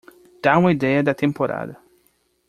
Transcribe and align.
Dá 0.41 0.57
uma 0.57 0.71
ideia 0.71 1.03
da 1.03 1.13
temporada. 1.13 1.77